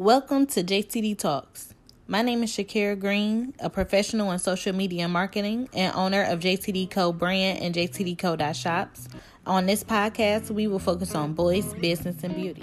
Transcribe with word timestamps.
Welcome 0.00 0.46
to 0.46 0.64
JTD 0.64 1.18
Talks. 1.18 1.74
My 2.06 2.22
name 2.22 2.42
is 2.42 2.50
Shakira 2.50 2.98
Green, 2.98 3.52
a 3.60 3.68
professional 3.68 4.32
in 4.32 4.38
social 4.38 4.74
media 4.74 5.06
marketing 5.08 5.68
and 5.74 5.94
owner 5.94 6.22
of 6.22 6.40
JTD 6.40 6.90
Co 6.90 7.12
brand 7.12 7.58
and 7.58 7.74
JTD 7.74 8.16
Co. 8.16 8.34
Shops. 8.54 9.08
On 9.44 9.66
this 9.66 9.84
podcast, 9.84 10.50
we 10.50 10.66
will 10.66 10.78
focus 10.78 11.14
on 11.14 11.34
boys, 11.34 11.74
business, 11.74 12.24
and 12.24 12.34
beauty. 12.34 12.62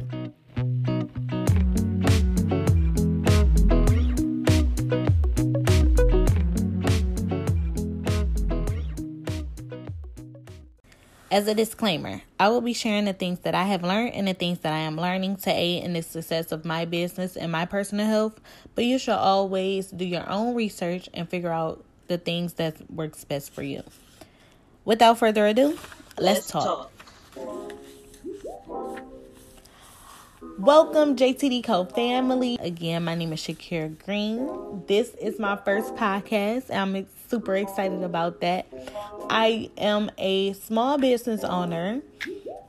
As 11.38 11.48
a 11.48 11.54
disclaimer, 11.54 12.24
I 12.40 12.50
will 12.50 12.62
be 12.62 12.74
sharing 12.74 13.06
the 13.06 13.14
things 13.14 13.42
that 13.42 13.54
I 13.54 13.66
have 13.66 13.84
learned 13.84 14.16
and 14.16 14.28
the 14.28 14.34
things 14.34 14.58
that 14.62 14.74
I 14.74 14.80
am 14.80 14.96
learning 14.98 15.36
to 15.44 15.52
aid 15.52 15.84
in 15.84 15.94
the 15.94 16.02
success 16.02 16.52
of 16.52 16.66
my 16.66 16.86
business 16.86 17.38
and 17.38 17.52
my 17.52 17.66
personal 17.66 18.08
health, 18.08 18.41
but 18.73 18.86
you 18.86 18.98
should 18.98 19.14
always 19.14 19.92
do 19.92 20.04
your 20.04 20.28
own 20.28 20.55
research 20.55 21.08
and 21.14 21.30
figure 21.30 21.52
out 21.52 21.86
the 22.08 22.18
things 22.18 22.54
that 22.54 22.90
works 22.90 23.23
best 23.23 23.54
for 23.54 23.62
you. 23.62 23.84
Without 24.84 25.20
further 25.20 25.45
ado, 25.45 25.78
let's, 26.18 26.18
let's 26.18 26.48
talk. 26.48 26.92
talk. 27.36 27.66
Welcome, 30.57 31.16
JTD 31.16 31.63
Co 31.63 31.85
family. 31.85 32.57
Again, 32.59 33.03
my 33.03 33.13
name 33.13 33.31
is 33.31 33.39
Shakira 33.39 34.03
Green. 34.03 34.83
This 34.88 35.09
is 35.21 35.38
my 35.38 35.55
first 35.55 35.95
podcast. 35.95 36.73
I'm 36.73 37.05
super 37.30 37.55
excited 37.55 38.02
about 38.02 38.41
that. 38.41 38.66
I 39.30 39.70
am 39.77 40.09
a 40.17 40.53
small 40.53 40.97
business 40.97 41.43
owner, 41.43 42.02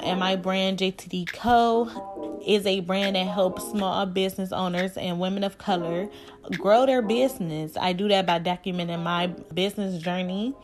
and 0.01 0.21
my 0.21 0.37
brand 0.37 0.79
JTD 0.81 1.33
Co 1.33 2.39
is 2.47 2.67
a 2.67 2.81
brand 2.81 3.17
that 3.17 3.27
helps 3.27 3.71
small 3.71 4.05
business 4.05 4.53
owners 4.53 4.99
and 4.99 5.19
women 5.19 5.43
of 5.43 5.57
color 5.57 6.11
grow 6.59 6.85
their 6.85 7.01
business. 7.01 7.75
I 7.79 7.95
do 7.95 8.07
that 8.09 8.27
by 8.27 8.39
documenting 8.39 9.03
my 9.03 9.29
business 9.55 10.03
journey 10.03 10.55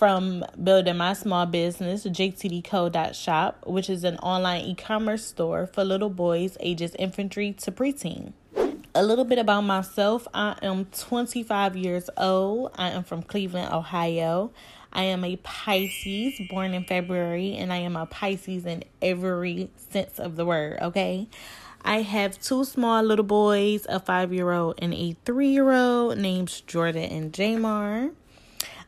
from 0.00 0.42
building 0.64 0.96
my 0.96 1.12
small 1.12 1.44
business, 1.44 2.06
jtdco.shop, 2.06 3.66
which 3.66 3.90
is 3.90 4.02
an 4.02 4.16
online 4.20 4.64
e 4.64 4.74
commerce 4.74 5.26
store 5.26 5.66
for 5.66 5.84
little 5.84 6.08
boys 6.08 6.56
ages 6.60 6.94
infantry 6.98 7.52
to 7.52 7.70
preteen 7.70 8.32
a 8.94 9.02
little 9.02 9.24
bit 9.24 9.38
about 9.38 9.60
myself 9.62 10.26
I 10.34 10.56
am 10.62 10.86
25 10.86 11.76
years 11.76 12.10
old. 12.16 12.72
I 12.76 12.90
am 12.90 13.04
from 13.04 13.22
Cleveland, 13.22 13.72
Ohio. 13.72 14.50
I 14.92 15.04
am 15.04 15.22
a 15.22 15.36
Pisces 15.36 16.40
born 16.48 16.74
in 16.74 16.84
February, 16.84 17.54
and 17.56 17.72
I 17.72 17.76
am 17.76 17.94
a 17.94 18.06
Pisces 18.06 18.66
in 18.66 18.84
every 19.00 19.70
sense 19.76 20.18
of 20.18 20.36
the 20.36 20.44
word, 20.44 20.78
okay? 20.82 21.28
I 21.82 22.02
have 22.02 22.40
two 22.40 22.64
small 22.64 23.02
little 23.02 23.24
boys, 23.24 23.86
a 23.88 24.00
five 24.00 24.32
year 24.32 24.50
old 24.50 24.74
and 24.78 24.92
a 24.92 25.16
three 25.24 25.50
year 25.50 25.72
old, 25.72 26.18
named 26.18 26.62
Jordan 26.66 27.04
and 27.04 27.32
Jamar. 27.32 28.12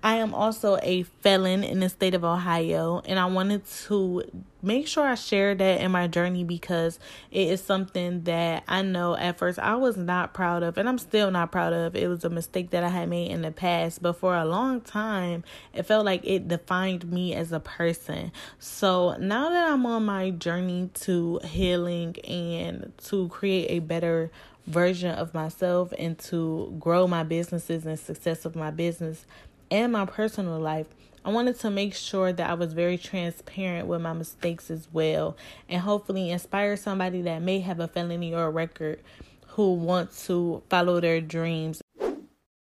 I 0.05 0.17
am 0.17 0.34
also 0.34 0.78
a 0.83 1.05
felon 1.05 1.62
in 1.62 1.78
the 1.78 1.89
state 1.89 2.14
of 2.14 2.25
Ohio, 2.25 3.03
and 3.06 3.20
I 3.20 3.27
wanted 3.27 3.64
to 3.86 4.25
make 4.61 4.89
sure 4.89 5.06
I 5.06 5.14
share 5.14 5.55
that 5.55 5.81
in 5.81 5.92
my 5.92 6.08
journey 6.08 6.42
because 6.42 6.98
it 7.31 7.47
is 7.48 7.62
something 7.62 8.25
that 8.25 8.64
I 8.67 8.83
know 8.83 9.17
at 9.17 9.39
first 9.39 9.61
I 9.61 9.77
was 9.77 9.97
not 9.97 10.34
proud 10.34 10.64
of, 10.64 10.77
and 10.77 10.89
I'm 10.89 10.98
still 10.98 11.30
not 11.30 11.53
proud 11.53 11.73
of. 11.73 11.95
It 11.95 12.08
was 12.08 12.25
a 12.25 12.30
mistake 12.30 12.70
that 12.70 12.83
I 12.83 12.89
had 12.89 13.08
made 13.11 13.30
in 13.30 13.42
the 13.42 13.53
past, 13.53 14.03
but 14.03 14.14
for 14.14 14.34
a 14.34 14.45
long 14.45 14.80
time, 14.80 15.45
it 15.73 15.84
felt 15.84 16.05
like 16.05 16.25
it 16.25 16.48
defined 16.48 17.11
me 17.11 17.33
as 17.34 17.53
a 17.53 17.61
person. 17.61 18.33
So 18.58 19.17
now 19.19 19.50
that 19.50 19.70
I'm 19.70 19.86
on 19.86 20.05
my 20.05 20.30
journey 20.30 20.91
to 20.95 21.39
healing 21.45 22.17
and 22.25 22.92
to 23.05 23.28
create 23.28 23.70
a 23.70 23.78
better 23.78 24.33
version 24.67 25.11
of 25.11 25.34
myself 25.34 25.92
and 25.98 26.19
to 26.19 26.75
grow 26.78 27.06
my 27.06 27.23
businesses 27.23 27.84
and 27.84 27.98
success 27.98 28.45
of 28.45 28.55
my 28.55 28.70
business 28.70 29.27
and 29.73 29.91
my 29.91 30.05
personal 30.05 30.61
life, 30.61 30.87
I 31.25 31.31
wanted 31.31 31.58
to 31.61 31.70
make 31.70 31.95
sure 31.95 32.30
that 32.30 32.51
I 32.51 32.52
was 32.52 32.74
very 32.74 32.98
transparent 32.98 33.89
with 33.89 34.02
my 34.02 34.13
mistakes 34.13 34.70
as 34.70 34.86
well 34.92 35.35
and 35.67 35.80
hopefully 35.80 36.30
inspire 36.30 36.77
somebody 36.77 37.23
that 37.23 37.41
may 37.41 37.61
have 37.61 37.80
a 37.80 37.89
felony 37.89 38.35
or 38.35 38.45
a 38.45 38.51
record 38.51 39.01
who 39.48 39.73
wants 39.73 40.27
to 40.27 40.63
follow 40.69 41.01
their 41.01 41.23
dreams. 41.23 41.80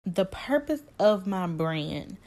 The 0.06 0.26
purpose 0.26 0.82
of 1.00 1.26
my 1.26 1.48
brand. 1.48 2.18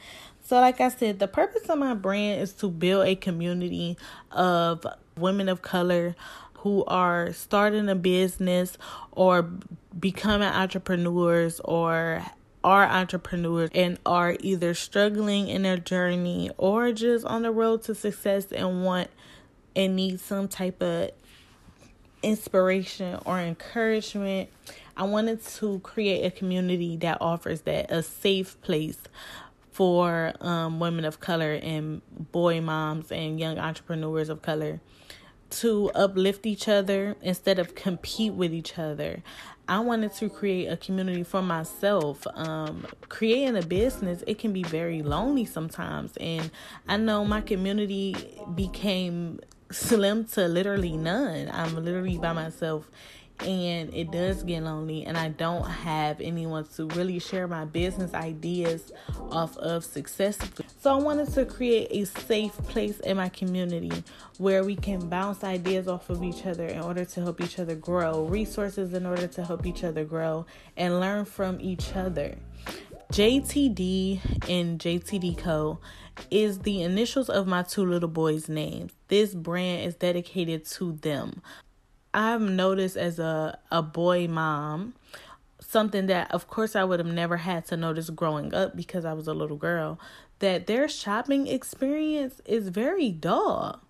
So, 0.42 0.56
like 0.56 0.80
I 0.80 0.88
said, 0.88 1.18
the 1.18 1.28
purpose 1.28 1.68
of 1.68 1.78
my 1.78 1.92
brand 1.92 2.40
is 2.40 2.54
to 2.54 2.70
build 2.70 3.06
a 3.06 3.14
community 3.14 3.98
of 4.30 4.86
women 5.18 5.50
of 5.50 5.60
color 5.60 6.16
who 6.54 6.82
are 6.86 7.32
starting 7.34 7.90
a 7.90 7.94
business 7.94 8.78
or 9.10 9.50
becoming 9.98 10.48
entrepreneurs 10.48 11.60
or 11.60 12.24
are 12.64 12.84
entrepreneurs 12.84 13.70
and 13.74 13.98
are 14.06 14.36
either 14.40 14.74
struggling 14.74 15.48
in 15.48 15.62
their 15.62 15.76
journey 15.76 16.50
or 16.58 16.92
just 16.92 17.24
on 17.26 17.42
the 17.42 17.50
road 17.50 17.82
to 17.84 17.94
success 17.94 18.52
and 18.52 18.84
want 18.84 19.08
and 19.74 19.96
need 19.96 20.20
some 20.20 20.48
type 20.48 20.82
of 20.82 21.10
inspiration 22.22 23.18
or 23.24 23.40
encouragement. 23.40 24.48
I 24.96 25.04
wanted 25.04 25.44
to 25.44 25.80
create 25.80 26.24
a 26.24 26.30
community 26.30 26.96
that 26.98 27.18
offers 27.20 27.62
that 27.62 27.90
a 27.90 28.02
safe 28.02 28.60
place 28.60 28.98
for 29.72 30.34
um, 30.40 30.78
women 30.78 31.04
of 31.04 31.18
color 31.18 31.54
and 31.54 32.02
boy 32.30 32.60
moms 32.60 33.10
and 33.10 33.40
young 33.40 33.58
entrepreneurs 33.58 34.28
of 34.28 34.42
color 34.42 34.80
to 35.48 35.90
uplift 35.94 36.46
each 36.46 36.68
other 36.68 37.16
instead 37.22 37.58
of 37.58 37.74
compete 37.74 38.32
with 38.32 38.52
each 38.52 38.78
other. 38.78 39.22
I 39.72 39.80
wanted 39.80 40.12
to 40.16 40.28
create 40.28 40.66
a 40.66 40.76
community 40.76 41.22
for 41.22 41.40
myself. 41.40 42.26
Um, 42.34 42.86
creating 43.08 43.56
a 43.56 43.62
business, 43.62 44.22
it 44.26 44.38
can 44.38 44.52
be 44.52 44.62
very 44.64 45.00
lonely 45.00 45.46
sometimes. 45.46 46.14
And 46.18 46.50
I 46.86 46.98
know 46.98 47.24
my 47.24 47.40
community 47.40 48.44
became 48.54 49.40
slim 49.70 50.26
to 50.26 50.46
literally 50.46 50.98
none. 50.98 51.50
I'm 51.50 51.74
literally 51.82 52.18
by 52.18 52.34
myself 52.34 52.90
and 53.40 53.92
it 53.92 54.10
does 54.10 54.42
get 54.42 54.62
lonely 54.62 55.04
and 55.04 55.16
I 55.16 55.28
don't 55.30 55.66
have 55.66 56.20
anyone 56.20 56.66
to 56.76 56.86
really 56.88 57.18
share 57.18 57.48
my 57.48 57.64
business 57.64 58.14
ideas 58.14 58.92
off 59.30 59.56
of 59.56 59.84
successfully. 59.84 60.68
So 60.80 60.92
I 60.94 61.02
wanted 61.02 61.32
to 61.34 61.44
create 61.44 61.88
a 61.90 62.04
safe 62.04 62.52
place 62.68 63.00
in 63.00 63.16
my 63.16 63.28
community 63.28 64.04
where 64.38 64.64
we 64.64 64.76
can 64.76 65.08
bounce 65.08 65.44
ideas 65.44 65.88
off 65.88 66.10
of 66.10 66.22
each 66.22 66.46
other 66.46 66.66
in 66.66 66.80
order 66.80 67.04
to 67.04 67.20
help 67.20 67.40
each 67.40 67.58
other 67.58 67.74
grow, 67.74 68.24
resources 68.24 68.94
in 68.94 69.06
order 69.06 69.26
to 69.26 69.44
help 69.44 69.66
each 69.66 69.84
other 69.84 70.04
grow 70.04 70.46
and 70.76 71.00
learn 71.00 71.24
from 71.24 71.60
each 71.60 71.94
other. 71.94 72.36
JTD 73.12 74.48
and 74.48 74.80
JTD 74.80 75.36
Co 75.36 75.78
is 76.30 76.60
the 76.60 76.82
initials 76.82 77.28
of 77.28 77.46
my 77.46 77.62
two 77.62 77.84
little 77.84 78.08
boys' 78.08 78.48
names. 78.48 78.92
This 79.08 79.34
brand 79.34 79.86
is 79.86 79.96
dedicated 79.96 80.64
to 80.66 80.92
them. 80.92 81.42
I've 82.14 82.40
noticed 82.40 82.96
as 82.96 83.18
a 83.18 83.58
a 83.70 83.82
boy 83.82 84.28
mom 84.28 84.94
something 85.60 86.06
that 86.06 86.30
of 86.32 86.48
course 86.48 86.76
I 86.76 86.84
would 86.84 87.00
have 87.00 87.08
never 87.08 87.38
had 87.38 87.66
to 87.66 87.76
notice 87.76 88.10
growing 88.10 88.54
up 88.54 88.76
because 88.76 89.04
I 89.04 89.14
was 89.14 89.26
a 89.26 89.34
little 89.34 89.56
girl 89.56 89.98
that 90.40 90.66
their 90.66 90.88
shopping 90.88 91.46
experience 91.46 92.40
is 92.44 92.68
very 92.68 93.10
dull. 93.10 93.80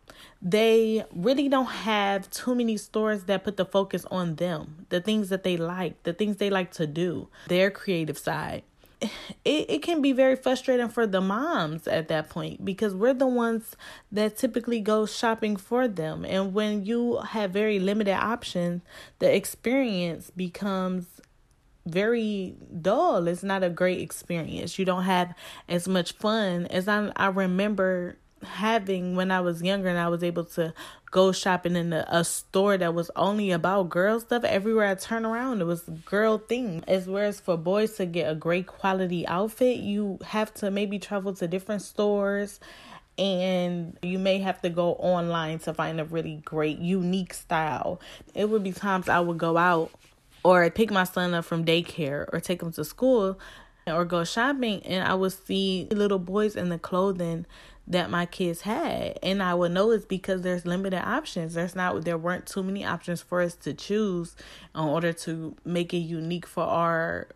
They 0.41 1.05
really 1.11 1.49
don't 1.49 1.66
have 1.66 2.31
too 2.31 2.55
many 2.55 2.77
stores 2.77 3.25
that 3.25 3.43
put 3.43 3.56
the 3.56 3.65
focus 3.65 4.05
on 4.11 4.37
them, 4.37 4.87
the 4.91 5.00
things 5.00 5.31
that 5.31 5.44
they 5.44 5.56
like, 5.56 6.03
the 6.03 6.12
things 6.12 6.37
they 6.37 6.50
like 6.50 6.71
to 6.72 6.87
do, 6.87 7.28
their 7.49 7.71
creative 7.71 8.19
side 8.19 8.62
it, 9.45 9.71
it 9.71 9.83
can 9.83 10.01
be 10.03 10.13
very 10.13 10.37
frustrating 10.37 10.89
for 10.89 11.07
the 11.07 11.21
moms 11.21 11.87
at 11.87 12.09
that 12.09 12.29
point 12.29 12.65
because 12.65 12.95
we're 12.95 13.15
the 13.15 13.27
ones 13.27 13.77
that 14.11 14.37
typically 14.37 14.81
go 14.81 15.07
shopping 15.07 15.57
for 15.57 15.89
them. 15.89 16.25
And 16.25 16.55
when 16.55 16.85
you 16.85 17.19
have 17.19 17.51
very 17.51 17.79
limited 17.79 18.15
options, 18.15 18.83
the 19.19 19.35
experience 19.35 20.31
becomes 20.31 21.06
very 21.85 22.56
dull. 22.81 23.26
It's 23.26 23.43
not 23.43 23.62
a 23.62 23.71
great 23.71 24.00
experience. 24.00 24.79
You 24.79 24.85
don't 24.85 25.05
have 25.05 25.35
as 25.69 25.88
much 25.88 26.12
fun 26.12 26.67
as 26.67 26.87
I 26.88 27.12
I 27.17 27.26
remember 27.26 28.19
having 28.44 29.17
when 29.17 29.31
I 29.31 29.41
was 29.41 29.62
younger 29.62 29.88
and 29.88 29.99
I 29.99 30.09
was 30.09 30.23
able 30.23 30.44
to 30.44 30.75
go 31.12 31.31
shopping 31.31 31.76
in 31.76 31.93
a, 31.93 32.05
a 32.09 32.25
store 32.25 32.76
that 32.79 32.94
was 32.94 33.11
only 33.14 33.53
about 33.53 33.91
girl 33.91 34.19
stuff. 34.19 34.43
Everywhere 34.43 34.88
I 34.88 34.94
turn 34.97 35.25
around, 35.25 35.61
it 35.61 35.67
was 35.67 35.82
girl 36.06 36.38
thing. 36.38 36.82
As 36.88 37.06
whereas 37.06 37.38
for 37.38 37.56
boys 37.56 37.93
to 37.99 38.06
get 38.06 38.32
a 38.32 38.35
great 38.35 38.67
quality 38.67 39.25
outfit, 39.29 39.76
you 39.76 40.19
have 40.25 40.53
to 40.55 40.70
maybe 40.70 40.99
travel 40.99 41.35
to 41.35 41.47
different 41.47 41.82
stores 41.82 42.59
and 43.19 43.99
you 44.03 44.19
may 44.19 44.38
have 44.38 44.62
to 44.62 44.70
go 44.70 44.94
online 44.94 45.59
to 45.61 45.75
find 45.75 46.00
a 46.00 46.05
really 46.05 46.41
great 46.47 46.79
unique 46.79 47.35
style. 47.35 48.00
It 48.35 48.49
would 48.49 48.64
be 48.64 48.73
times 48.73 49.09
I 49.09 49.20
would 49.20 49.38
go 49.38 49.59
out 49.59 49.91
or 50.43 50.69
pick 50.70 50.91
my 50.91 51.05
son 51.05 51.35
up 51.35 51.44
from 51.44 51.64
daycare 51.64 52.26
or 52.32 52.41
take 52.41 52.62
him 52.62 52.73
to 52.73 52.85
school 52.87 53.38
or 53.87 54.06
go 54.06 54.25
shopping 54.25 54.82
and 54.87 55.06
I 55.06 55.14
would 55.14 55.32
see 55.32 55.88
little 55.91 56.19
boys 56.19 56.56
in 56.56 56.70
the 56.70 56.79
clothing 56.79 57.44
that 57.87 58.11
my 58.11 58.26
kids 58.26 58.62
had. 58.62 59.19
And 59.23 59.43
i 59.43 59.55
would 59.55 59.73
know 59.73 59.90
it's 59.90 60.05
because 60.05 60.43
there's 60.43 60.64
limited 60.67 61.02
options. 61.02 61.55
There's 61.55 61.75
not 61.75 62.05
there 62.05 62.19
weren't 62.19 62.46
too 62.46 62.62
many 62.62 62.84
options 62.84 63.20
for 63.20 63.40
us 63.40 63.55
to 63.56 63.75
choose 63.75 64.37
in 64.75 64.82
order 64.82 65.12
to 65.12 65.56
make 65.64 65.93
it 65.93 65.99
unique 65.99 66.46
for 66.46 66.64
our 66.64 67.29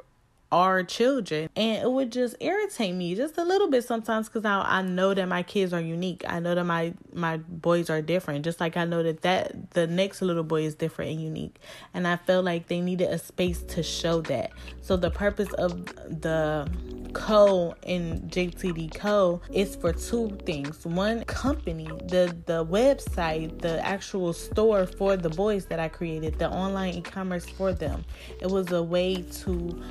our 0.53 0.85
children 0.85 1.49
and 1.57 1.83
it 1.83 1.91
would 1.91 2.13
just 2.13 2.37
irritate 2.41 2.95
me 2.95 3.17
just 3.17 3.37
a 3.37 3.45
little 3.45 3.69
bit 3.69 3.83
sometimes 3.83 4.29
because 4.29 4.45
I, 4.45 4.61
I 4.79 4.83
know 4.83 5.13
that 5.13 5.27
my 5.27 5.43
kids 5.43 5.73
are 5.73 5.81
unique. 5.81 6.25
I 6.29 6.39
know 6.39 6.55
that 6.55 6.65
my 6.65 6.95
my 7.13 7.39
boys 7.39 7.91
are 7.91 8.01
different 8.01 8.45
just 8.45 8.61
like 8.61 8.77
i 8.77 8.85
know 8.85 9.03
that 9.03 9.23
that 9.23 9.71
the 9.73 9.87
next 9.87 10.23
little 10.23 10.45
boy 10.45 10.63
is 10.63 10.75
different 10.75 11.11
and 11.13 11.21
unique. 11.21 11.59
And 11.95 12.07
i 12.07 12.17
felt 12.17 12.45
like 12.45 12.69
they 12.69 12.81
needed 12.81 13.11
a 13.11 13.19
space 13.19 13.63
to 13.63 13.83
show 13.83 14.21
that. 14.23 14.53
So 14.83 14.97
the 14.97 15.11
purpose 15.11 15.53
of 15.55 15.87
the 15.87 16.71
co 17.13 17.75
in 17.83 18.21
jtd 18.29 18.95
co 18.95 19.41
is 19.53 19.75
for 19.75 19.93
two 19.93 20.39
things. 20.47 20.87
One 20.87 21.25
company 21.25 21.87
the 22.07 22.37
the 22.47 22.65
website 22.65 23.61
the 23.63 23.85
actual 23.85 24.33
store 24.33 24.87
for 24.87 25.17
the 25.17 25.31
boys 25.31 25.67
that 25.67 25.81
i 25.81 25.89
created 25.89 26.39
the 26.39 26.49
online 26.49 26.95
e-commerce 26.95 27.47
for 27.47 27.73
them. 27.73 28.05
It 28.41 28.49
was 28.49 28.71
a 28.71 28.83
way 28.83 29.23
to 29.43 29.83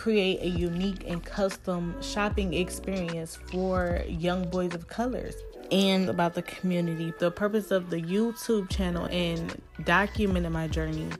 create 0.00 0.40
a 0.40 0.48
unique 0.48 1.04
and 1.06 1.22
custom 1.22 1.94
shopping 2.00 2.54
experience 2.54 3.36
for 3.50 4.02
young 4.08 4.48
boys 4.48 4.74
of 4.74 4.88
colors 4.88 5.34
and 5.70 6.08
about 6.08 6.32
the 6.32 6.40
community. 6.40 7.12
The 7.18 7.30
purpose 7.30 7.70
of 7.70 7.90
the 7.90 8.00
YouTube 8.00 8.70
channel 8.70 9.06
and 9.10 9.60
documenting 9.80 10.52
my 10.52 10.68
journey 10.68 11.10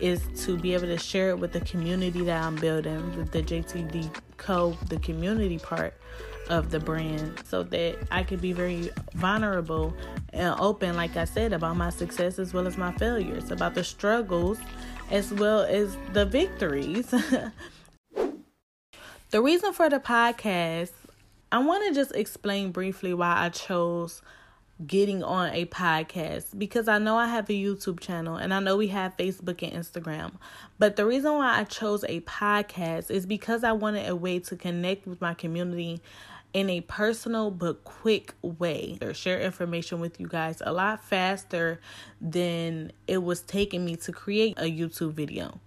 is 0.00 0.26
to 0.44 0.58
be 0.58 0.74
able 0.74 0.88
to 0.88 0.98
share 0.98 1.30
it 1.30 1.38
with 1.38 1.52
the 1.52 1.60
community 1.60 2.24
that 2.24 2.42
I'm 2.42 2.56
building, 2.56 3.16
with 3.16 3.30
the 3.30 3.44
JTD 3.44 4.12
Co, 4.38 4.76
the 4.88 4.98
community 4.98 5.60
part 5.60 5.94
of 6.48 6.72
the 6.72 6.80
brand, 6.80 7.40
so 7.46 7.62
that 7.62 7.96
I 8.10 8.24
could 8.24 8.40
be 8.40 8.52
very 8.52 8.90
vulnerable 9.14 9.94
and 10.32 10.52
open, 10.58 10.96
like 10.96 11.16
I 11.16 11.26
said, 11.26 11.52
about 11.52 11.76
my 11.76 11.90
success 11.90 12.40
as 12.40 12.52
well 12.52 12.66
as 12.66 12.76
my 12.76 12.90
failures, 12.90 13.52
about 13.52 13.76
the 13.76 13.84
struggles 13.84 14.58
as 15.12 15.32
well 15.32 15.60
as 15.60 15.96
the 16.12 16.26
victories. 16.26 17.14
The 19.30 19.42
reason 19.42 19.72
for 19.72 19.90
the 19.90 19.98
podcast, 19.98 20.92
I 21.50 21.58
want 21.58 21.84
to 21.88 21.92
just 21.92 22.14
explain 22.14 22.70
briefly 22.70 23.12
why 23.12 23.34
I 23.44 23.48
chose 23.48 24.22
getting 24.86 25.24
on 25.24 25.52
a 25.52 25.66
podcast 25.66 26.56
because 26.56 26.86
I 26.86 26.98
know 26.98 27.16
I 27.16 27.26
have 27.26 27.50
a 27.50 27.52
YouTube 27.52 27.98
channel 27.98 28.36
and 28.36 28.54
I 28.54 28.60
know 28.60 28.76
we 28.76 28.86
have 28.88 29.16
Facebook 29.16 29.68
and 29.68 29.72
Instagram. 29.72 30.34
But 30.78 30.94
the 30.94 31.04
reason 31.04 31.34
why 31.34 31.58
I 31.58 31.64
chose 31.64 32.04
a 32.04 32.20
podcast 32.20 33.10
is 33.10 33.26
because 33.26 33.64
I 33.64 33.72
wanted 33.72 34.08
a 34.08 34.14
way 34.14 34.38
to 34.38 34.54
connect 34.54 35.08
with 35.08 35.20
my 35.20 35.34
community 35.34 36.00
in 36.54 36.70
a 36.70 36.82
personal 36.82 37.50
but 37.50 37.82
quick 37.82 38.32
way 38.42 38.96
or 39.02 39.12
share 39.12 39.40
information 39.40 39.98
with 39.98 40.20
you 40.20 40.28
guys 40.28 40.62
a 40.64 40.72
lot 40.72 41.02
faster 41.02 41.80
than 42.20 42.92
it 43.08 43.24
was 43.24 43.40
taking 43.40 43.84
me 43.84 43.96
to 43.96 44.12
create 44.12 44.56
a 44.58 44.70
YouTube 44.70 45.14
video. 45.14 45.58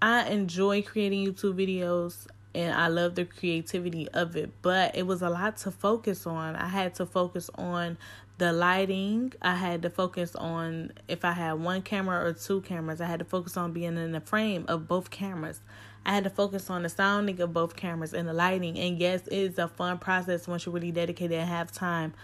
I 0.00 0.28
enjoy 0.28 0.82
creating 0.82 1.26
YouTube 1.26 1.54
videos 1.54 2.26
and 2.54 2.72
I 2.72 2.88
love 2.88 3.14
the 3.16 3.24
creativity 3.24 4.08
of 4.10 4.36
it, 4.36 4.50
but 4.62 4.94
it 4.96 5.06
was 5.06 5.22
a 5.22 5.30
lot 5.30 5.56
to 5.58 5.70
focus 5.70 6.26
on. 6.26 6.54
I 6.56 6.68
had 6.68 6.94
to 6.96 7.06
focus 7.06 7.50
on 7.56 7.98
the 8.38 8.52
lighting. 8.52 9.32
I 9.42 9.54
had 9.56 9.82
to 9.82 9.90
focus 9.90 10.34
on 10.36 10.92
if 11.08 11.24
I 11.24 11.32
had 11.32 11.54
one 11.54 11.82
camera 11.82 12.24
or 12.24 12.32
two 12.32 12.60
cameras. 12.62 13.00
I 13.00 13.06
had 13.06 13.18
to 13.18 13.24
focus 13.24 13.56
on 13.56 13.72
being 13.72 13.96
in 13.96 14.12
the 14.12 14.20
frame 14.20 14.64
of 14.68 14.86
both 14.86 15.10
cameras. 15.10 15.60
I 16.06 16.14
had 16.14 16.24
to 16.24 16.30
focus 16.30 16.68
on 16.70 16.82
the 16.82 16.88
sounding 16.88 17.40
of 17.40 17.52
both 17.52 17.76
cameras 17.76 18.12
and 18.12 18.28
the 18.28 18.32
lighting. 18.34 18.78
And 18.78 18.98
yes, 18.98 19.26
it 19.26 19.36
is 19.36 19.58
a 19.58 19.68
fun 19.68 19.98
process 19.98 20.46
once 20.46 20.66
you're 20.66 20.74
really 20.74 20.92
dedicated 20.92 21.38
and 21.38 21.48
have 21.48 21.72
time 21.72 22.14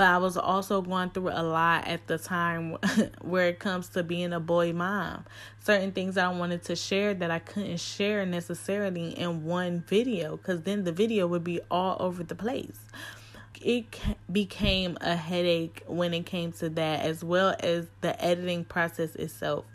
but 0.00 0.08
I 0.08 0.16
was 0.16 0.38
also 0.38 0.80
going 0.80 1.10
through 1.10 1.28
a 1.28 1.42
lot 1.42 1.86
at 1.86 2.06
the 2.06 2.16
time 2.16 2.78
where 3.20 3.48
it 3.48 3.58
comes 3.58 3.90
to 3.90 4.02
being 4.02 4.32
a 4.32 4.40
boy 4.40 4.72
mom. 4.72 5.26
Certain 5.62 5.92
things 5.92 6.16
I 6.16 6.28
wanted 6.28 6.64
to 6.64 6.74
share 6.74 7.12
that 7.12 7.30
I 7.30 7.38
couldn't 7.38 7.80
share 7.80 8.24
necessarily 8.24 9.10
in 9.10 9.44
one 9.44 9.84
video 9.86 10.38
because 10.38 10.62
then 10.62 10.84
the 10.84 10.92
video 10.92 11.26
would 11.26 11.44
be 11.44 11.60
all 11.70 11.98
over 12.00 12.24
the 12.24 12.34
place. 12.34 12.78
It 13.60 14.00
became 14.32 14.96
a 15.02 15.16
headache 15.16 15.82
when 15.86 16.14
it 16.14 16.24
came 16.24 16.52
to 16.52 16.70
that, 16.70 17.04
as 17.04 17.22
well 17.22 17.54
as 17.60 17.86
the 18.00 18.18
editing 18.24 18.64
process 18.64 19.14
itself 19.16 19.66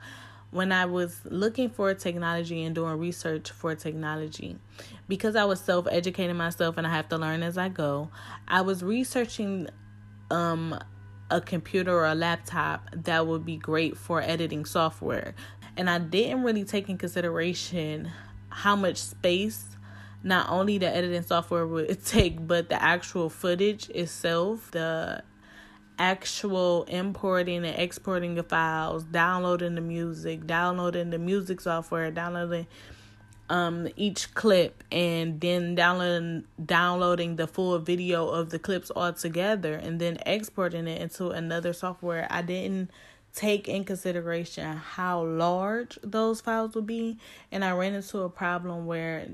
when 0.49 0.71
I 0.71 0.85
was 0.85 1.19
looking 1.25 1.69
for 1.69 1.93
technology 1.93 2.63
and 2.63 2.73
doing 2.73 2.97
research 2.97 3.51
for 3.51 3.75
technology, 3.75 4.57
because 5.07 5.35
I 5.35 5.43
was 5.43 5.59
self 5.59 5.85
educating 5.91 6.37
myself 6.37 6.77
and 6.77 6.87
I 6.87 6.91
have 6.91 7.09
to 7.09 7.17
learn 7.17 7.43
as 7.43 7.59
I 7.59 7.69
go, 7.69 8.09
I 8.47 8.61
was 8.61 8.81
researching 8.81 9.67
um 10.31 10.79
a 11.31 11.41
computer 11.41 11.91
or 11.91 12.05
a 12.05 12.15
laptop 12.15 12.87
that 12.93 13.25
would 13.25 13.45
be 13.45 13.57
great 13.57 13.97
for 13.97 14.21
editing 14.21 14.65
software. 14.65 15.33
And 15.75 15.89
I 15.89 15.99
didn't 15.99 16.43
really 16.43 16.63
take 16.63 16.87
in 16.87 16.97
consideration 16.97 18.11
how 18.49 18.75
much 18.75 18.97
space 18.97 19.75
not 20.23 20.49
only 20.49 20.77
the 20.77 20.87
editing 20.87 21.23
software 21.23 21.65
would 21.67 22.03
take, 22.05 22.45
but 22.47 22.69
the 22.69 22.81
actual 22.81 23.29
footage 23.29 23.89
itself, 23.89 24.71
the 24.71 25.23
actual 25.97 26.83
importing 26.83 27.65
and 27.65 27.77
exporting 27.77 28.35
the 28.35 28.43
files, 28.43 29.03
downloading 29.03 29.75
the 29.75 29.81
music, 29.81 30.45
downloading 30.45 31.09
the 31.09 31.19
music 31.19 31.61
software, 31.61 32.11
downloading 32.11 32.67
um 33.49 33.87
each 33.95 34.33
clip 34.33 34.83
and 34.91 35.39
then 35.39 35.75
downloading 35.75 36.45
downloading 36.63 37.35
the 37.35 37.47
full 37.47 37.77
video 37.79 38.27
of 38.27 38.49
the 38.49 38.59
clips 38.59 38.89
all 38.91 39.13
together 39.13 39.75
and 39.75 39.99
then 39.99 40.17
exporting 40.25 40.87
it 40.87 41.01
into 41.01 41.29
another 41.29 41.73
software. 41.73 42.27
I 42.29 42.41
didn't 42.41 42.91
take 43.33 43.67
in 43.67 43.83
consideration 43.83 44.77
how 44.77 45.23
large 45.23 45.99
those 46.01 46.39
files 46.39 46.73
would 46.73 46.87
be 46.87 47.17
and 47.51 47.65
i 47.65 47.71
ran 47.71 47.93
into 47.93 48.19
a 48.19 48.29
problem 48.29 48.85
where 48.85 49.27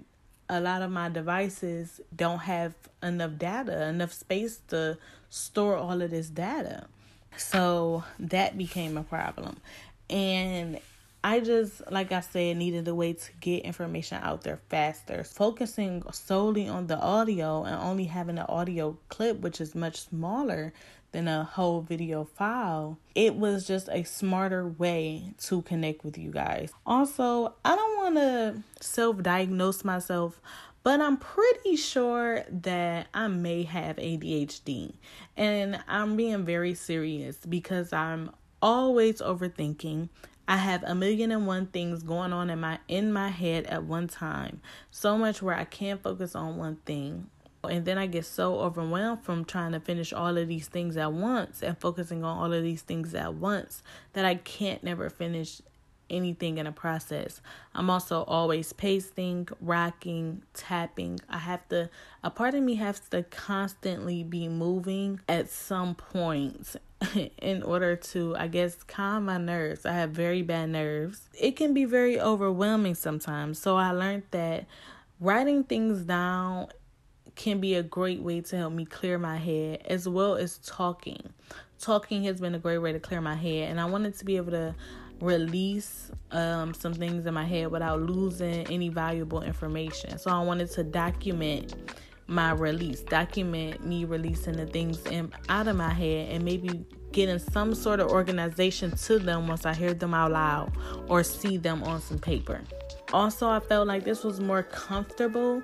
a 0.49 0.59
lot 0.59 0.81
of 0.81 0.89
my 0.89 1.07
devices 1.07 2.01
don't 2.15 2.39
have 2.39 2.73
enough 3.03 3.37
data 3.37 3.85
enough 3.85 4.11
space 4.11 4.59
to 4.69 4.97
store 5.31 5.77
all 5.77 6.01
of 6.01 6.11
this 6.11 6.29
data. 6.29 6.85
So 7.37 8.03
that 8.19 8.57
became 8.57 8.97
a 8.97 9.03
problem. 9.03 9.57
And 10.09 10.79
I 11.23 11.39
just, 11.39 11.89
like 11.91 12.11
I 12.11 12.21
said, 12.21 12.57
needed 12.57 12.87
a 12.87 12.95
way 12.95 13.13
to 13.13 13.31
get 13.39 13.63
information 13.63 14.19
out 14.23 14.41
there 14.41 14.59
faster. 14.69 15.23
Focusing 15.23 16.03
solely 16.11 16.67
on 16.67 16.87
the 16.87 16.97
audio 16.97 17.63
and 17.63 17.75
only 17.75 18.05
having 18.05 18.39
an 18.39 18.45
audio 18.49 18.97
clip, 19.09 19.39
which 19.39 19.61
is 19.61 19.75
much 19.75 20.01
smaller 20.01 20.73
than 21.11 21.27
a 21.27 21.43
whole 21.43 21.81
video 21.81 22.23
file, 22.23 22.97
it 23.15 23.35
was 23.35 23.67
just 23.67 23.89
a 23.91 24.03
smarter 24.03 24.67
way 24.67 25.33
to 25.37 25.61
connect 25.63 26.03
with 26.03 26.17
you 26.17 26.31
guys. 26.31 26.71
Also, 26.85 27.53
I 27.63 27.75
don't 27.75 27.97
want 27.97 28.15
to 28.15 28.63
self 28.83 29.21
diagnose 29.21 29.83
myself, 29.83 30.41
but 30.83 31.01
I'm 31.01 31.17
pretty 31.17 31.75
sure 31.75 32.43
that 32.49 33.07
I 33.13 33.27
may 33.27 33.63
have 33.63 33.97
ADHD. 33.97 34.93
And 35.37 35.83
I'm 35.87 36.15
being 36.15 36.45
very 36.45 36.73
serious 36.73 37.37
because 37.37 37.93
I'm 37.93 38.31
always 38.61 39.21
overthinking. 39.21 40.09
I 40.51 40.57
have 40.57 40.83
a 40.83 40.93
million 40.93 41.31
and 41.31 41.47
one 41.47 41.67
things 41.67 42.03
going 42.03 42.33
on 42.33 42.49
in 42.49 42.59
my 42.59 42.79
in 42.89 43.13
my 43.13 43.29
head 43.29 43.67
at 43.67 43.85
one 43.85 44.09
time. 44.09 44.59
So 44.89 45.17
much 45.17 45.41
where 45.41 45.55
I 45.55 45.63
can't 45.63 46.03
focus 46.03 46.35
on 46.35 46.57
one 46.57 46.75
thing. 46.85 47.29
And 47.63 47.85
then 47.85 47.97
I 47.97 48.05
get 48.05 48.25
so 48.25 48.59
overwhelmed 48.59 49.23
from 49.23 49.45
trying 49.45 49.71
to 49.71 49.79
finish 49.79 50.11
all 50.11 50.37
of 50.37 50.49
these 50.49 50.67
things 50.67 50.97
at 50.97 51.13
once 51.13 51.63
and 51.63 51.79
focusing 51.79 52.25
on 52.25 52.37
all 52.37 52.51
of 52.51 52.63
these 52.63 52.81
things 52.81 53.15
at 53.15 53.35
once 53.35 53.81
that 54.11 54.25
I 54.25 54.35
can't 54.35 54.83
never 54.83 55.09
finish 55.09 55.61
anything 56.09 56.57
in 56.57 56.67
a 56.67 56.73
process. 56.73 57.39
I'm 57.73 57.89
also 57.89 58.23
always 58.23 58.73
pasting, 58.73 59.47
rocking, 59.61 60.43
tapping. 60.53 61.21
I 61.29 61.37
have 61.37 61.65
to, 61.69 61.89
a 62.25 62.29
part 62.29 62.55
of 62.55 62.61
me 62.61 62.75
has 62.75 62.99
to 63.11 63.23
constantly 63.23 64.25
be 64.25 64.49
moving 64.49 65.21
at 65.29 65.49
some 65.49 65.95
point 65.95 66.75
in 67.41 67.63
order 67.63 67.95
to, 67.95 68.35
I 68.35 68.47
guess, 68.47 68.83
calm 68.83 69.25
my 69.25 69.37
nerves. 69.37 69.85
I 69.85 69.93
have 69.93 70.11
very 70.11 70.41
bad 70.41 70.69
nerves. 70.69 71.29
It 71.39 71.55
can 71.55 71.73
be 71.73 71.85
very 71.85 72.19
overwhelming 72.19 72.95
sometimes. 72.95 73.59
So 73.59 73.77
I 73.77 73.91
learned 73.91 74.23
that 74.31 74.65
writing 75.19 75.63
things 75.63 76.01
down 76.01 76.67
can 77.35 77.59
be 77.59 77.75
a 77.75 77.83
great 77.83 78.21
way 78.21 78.41
to 78.41 78.57
help 78.57 78.73
me 78.73 78.85
clear 78.85 79.17
my 79.17 79.37
head 79.37 79.81
as 79.85 80.07
well 80.07 80.35
as 80.35 80.57
talking. 80.59 81.33
Talking 81.79 82.23
has 82.25 82.39
been 82.39 82.53
a 82.53 82.59
great 82.59 82.77
way 82.77 82.91
to 82.91 82.99
clear 82.99 83.21
my 83.21 83.35
head, 83.35 83.69
and 83.69 83.79
I 83.79 83.85
wanted 83.85 84.17
to 84.19 84.25
be 84.25 84.37
able 84.37 84.51
to 84.51 84.75
release 85.19 86.11
um, 86.31 86.73
some 86.73 86.93
things 86.93 87.25
in 87.25 87.33
my 87.33 87.45
head 87.45 87.71
without 87.71 88.01
losing 88.01 88.67
any 88.67 88.89
valuable 88.89 89.41
information. 89.41 90.17
So 90.17 90.31
I 90.31 90.41
wanted 90.43 90.69
to 90.71 90.83
document 90.83 91.75
my 92.31 92.51
release, 92.53 93.01
document 93.01 93.85
me 93.85 94.05
releasing 94.05 94.55
the 94.55 94.65
things 94.65 95.05
in, 95.07 95.31
out 95.49 95.67
of 95.67 95.75
my 95.75 95.93
head, 95.93 96.29
and 96.33 96.43
maybe 96.43 96.85
getting 97.11 97.39
some 97.39 97.75
sort 97.75 97.99
of 97.99 98.09
organization 98.09 98.91
to 98.95 99.19
them 99.19 99.47
once 99.47 99.65
I 99.65 99.73
hear 99.73 99.93
them 99.93 100.13
out 100.13 100.31
loud 100.31 100.71
or 101.07 101.23
see 101.23 101.57
them 101.57 101.83
on 101.83 102.01
some 102.01 102.19
paper. 102.19 102.61
Also, 103.11 103.49
I 103.49 103.59
felt 103.59 103.87
like 103.87 104.05
this 104.05 104.23
was 104.23 104.39
more 104.39 104.63
comfortable 104.63 105.61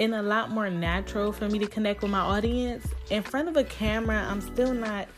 and 0.00 0.14
a 0.14 0.22
lot 0.22 0.50
more 0.50 0.70
natural 0.70 1.32
for 1.32 1.48
me 1.48 1.58
to 1.58 1.66
connect 1.66 2.02
with 2.02 2.10
my 2.10 2.20
audience. 2.20 2.86
In 3.10 3.22
front 3.22 3.48
of 3.48 3.56
a 3.56 3.64
camera, 3.64 4.26
I'm 4.30 4.40
still 4.40 4.72
not 4.72 5.08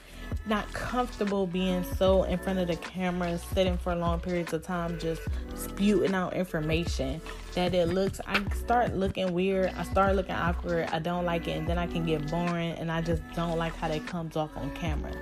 not 0.50 0.70
comfortable 0.74 1.46
being 1.46 1.84
so 1.96 2.24
in 2.24 2.36
front 2.38 2.58
of 2.58 2.68
the 2.68 2.76
camera, 2.76 3.38
sitting 3.38 3.78
for 3.78 3.94
long 3.94 4.20
periods 4.20 4.52
of 4.52 4.62
time, 4.62 4.98
just 4.98 5.22
spewing 5.54 6.12
out 6.12 6.34
information 6.34 7.22
that 7.54 7.72
it 7.72 7.88
looks. 7.88 8.20
I 8.26 8.42
start 8.50 8.94
looking 8.94 9.32
weird. 9.32 9.72
I 9.78 9.84
start 9.84 10.16
looking 10.16 10.34
awkward. 10.34 10.90
I 10.90 10.98
don't 10.98 11.24
like 11.24 11.48
it, 11.48 11.52
and 11.52 11.66
then 11.66 11.78
I 11.78 11.86
can 11.86 12.04
get 12.04 12.28
boring, 12.30 12.72
and 12.72 12.90
I 12.90 13.00
just 13.00 13.22
don't 13.34 13.56
like 13.56 13.74
how 13.76 13.88
that 13.88 14.06
comes 14.06 14.36
off 14.36 14.54
on 14.56 14.74
camera. 14.74 15.12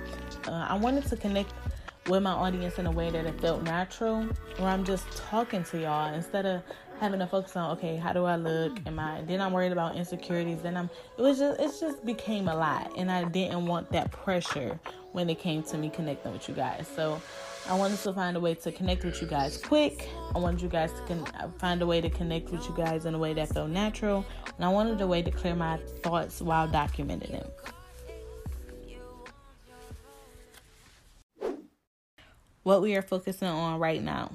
Uh, 0.47 0.65
I 0.67 0.75
wanted 0.75 1.05
to 1.05 1.15
connect 1.15 1.53
with 2.09 2.23
my 2.23 2.31
audience 2.31 2.79
in 2.79 2.87
a 2.87 2.91
way 2.91 3.09
that 3.11 3.25
it 3.25 3.39
felt 3.39 3.63
natural, 3.63 4.23
where 4.57 4.67
I'm 4.67 4.83
just 4.83 5.09
talking 5.11 5.63
to 5.65 5.79
y'all 5.79 6.13
instead 6.13 6.45
of 6.45 6.61
having 6.99 7.19
to 7.19 7.27
focus 7.27 7.55
on 7.55 7.77
okay, 7.77 7.95
how 7.95 8.11
do 8.11 8.25
I 8.25 8.35
look? 8.35 8.77
Am 8.85 8.99
I 8.99 9.21
then 9.21 9.39
I'm 9.39 9.53
worried 9.53 9.71
about 9.71 9.95
insecurities. 9.95 10.61
Then 10.61 10.75
I'm 10.75 10.89
it 11.17 11.21
was 11.21 11.39
just 11.39 11.59
it 11.59 11.71
just 11.79 12.05
became 12.05 12.47
a 12.47 12.55
lot, 12.55 12.91
and 12.97 13.09
I 13.11 13.23
didn't 13.23 13.65
want 13.65 13.91
that 13.91 14.11
pressure 14.11 14.79
when 15.11 15.29
it 15.29 15.39
came 15.39 15.63
to 15.63 15.77
me 15.77 15.89
connecting 15.89 16.31
with 16.33 16.47
you 16.49 16.55
guys. 16.55 16.87
So 16.93 17.21
I 17.69 17.75
wanted 17.75 17.99
to 17.99 18.13
find 18.13 18.35
a 18.35 18.39
way 18.39 18.55
to 18.55 18.71
connect 18.71 19.05
with 19.05 19.21
you 19.21 19.27
guys 19.27 19.57
quick. 19.57 20.09
I 20.35 20.39
wanted 20.39 20.61
you 20.61 20.69
guys 20.69 20.91
to 20.93 21.01
con- 21.07 21.27
uh, 21.39 21.49
find 21.59 21.81
a 21.81 21.85
way 21.85 22.01
to 22.01 22.09
connect 22.09 22.49
with 22.49 22.67
you 22.67 22.75
guys 22.75 23.05
in 23.05 23.13
a 23.13 23.19
way 23.19 23.33
that 23.33 23.49
felt 23.49 23.69
natural, 23.69 24.25
and 24.55 24.65
I 24.65 24.69
wanted 24.69 24.99
a 25.01 25.07
way 25.07 25.21
to 25.21 25.31
clear 25.31 25.55
my 25.55 25.77
thoughts 26.01 26.41
while 26.41 26.67
documenting 26.67 27.31
them. 27.31 27.51
What 32.63 32.81
we 32.81 32.95
are 32.95 33.01
focusing 33.01 33.47
on 33.47 33.79
right 33.79 34.01
now. 34.01 34.31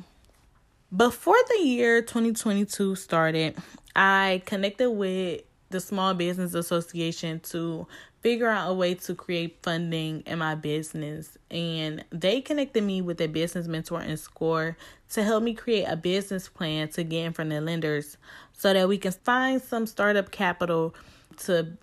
Before 0.94 1.36
the 1.48 1.64
year 1.64 2.02
2022 2.02 2.94
started, 2.94 3.56
I 3.96 4.42
connected 4.46 4.90
with 4.90 5.42
the 5.70 5.80
Small 5.80 6.14
Business 6.14 6.54
Association 6.54 7.40
to 7.40 7.86
figure 8.20 8.48
out 8.48 8.70
a 8.70 8.72
way 8.72 8.94
to 8.94 9.14
create 9.14 9.58
funding 9.62 10.22
in 10.24 10.38
my 10.38 10.54
business. 10.54 11.36
And 11.50 12.04
they 12.10 12.40
connected 12.40 12.82
me 12.82 13.02
with 13.02 13.20
a 13.20 13.26
business 13.26 13.66
mentor 13.66 14.00
and 14.00 14.18
SCORE 14.18 14.76
to 15.10 15.22
help 15.22 15.42
me 15.42 15.52
create 15.52 15.84
a 15.84 15.96
business 15.96 16.48
plan 16.48 16.88
to 16.90 17.02
get 17.02 17.26
in 17.26 17.32
front 17.32 17.52
of 17.52 17.56
the 17.56 17.60
lenders 17.60 18.16
so 18.52 18.72
that 18.72 18.88
we 18.88 18.96
can 18.96 19.12
find 19.12 19.60
some 19.60 19.86
startup 19.86 20.30
capital 20.30 20.94
to 21.38 21.76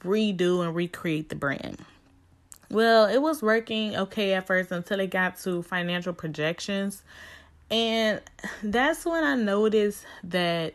redo 0.00 0.64
and 0.64 0.74
recreate 0.74 1.28
the 1.28 1.36
brand. 1.36 1.78
Well, 2.70 3.06
it 3.06 3.22
was 3.22 3.42
working 3.42 3.96
okay 3.96 4.34
at 4.34 4.46
first 4.46 4.70
until 4.72 5.00
it 5.00 5.10
got 5.10 5.38
to 5.40 5.62
financial 5.62 6.12
projections 6.12 7.02
and 7.70 8.20
that's 8.62 9.04
when 9.04 9.24
I 9.24 9.34
noticed 9.34 10.06
that 10.24 10.74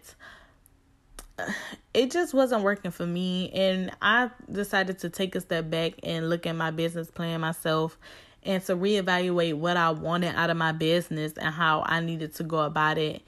uh, 1.40 1.52
it 1.94 2.12
just 2.12 2.34
wasn't 2.34 2.64
working 2.64 2.92
for 2.92 3.06
me. 3.06 3.52
And 3.52 3.92
I 4.02 4.30
decided 4.52 5.00
to 5.00 5.10
take 5.10 5.36
a 5.36 5.42
step 5.42 5.70
back 5.70 5.94
and 6.04 6.30
look 6.30 6.46
at 6.46 6.56
my 6.56 6.72
business 6.72 7.10
plan 7.10 7.42
myself 7.42 7.98
and 8.44 8.64
to 8.66 8.76
reevaluate 8.76 9.56
what 9.56 9.78
I 9.78 9.90
wanted 9.90 10.36
out 10.36 10.50
of 10.50 10.58
my 10.58 10.72
business 10.72 11.34
and 11.34 11.54
how 11.54 11.84
I 11.86 12.00
needed 12.02 12.36
to 12.36 12.44
go 12.44 12.60
about 12.60 12.98
it. 12.98 13.24